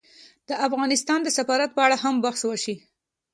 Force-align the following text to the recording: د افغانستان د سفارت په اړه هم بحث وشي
د 0.47 0.49
افغانستان 0.67 1.19
د 1.23 1.27
سفارت 1.37 1.69
په 1.73 1.81
اړه 1.85 1.97
هم 2.03 2.15
بحث 2.25 2.41
وشي 2.45 2.75